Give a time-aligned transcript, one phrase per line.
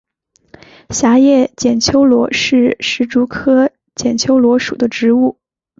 [0.89, 5.37] 狭叶剪秋罗是石竹科剪秋罗属的植物。